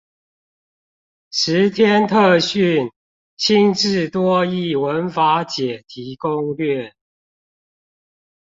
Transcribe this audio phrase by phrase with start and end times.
[1.29, 2.91] 十天特訓！
[3.37, 6.95] 新制多益文法解題攻略